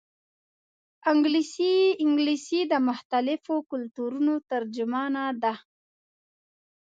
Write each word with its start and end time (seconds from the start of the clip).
انګلیسي 2.03 2.59
د 2.71 2.73
مختلفو 2.89 3.55
کلتورونو 3.71 4.33
ترجمانه 4.51 5.23
ده 5.43 5.53